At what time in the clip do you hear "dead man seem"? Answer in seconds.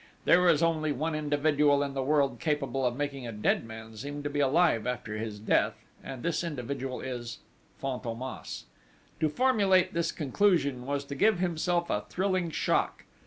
3.31-4.23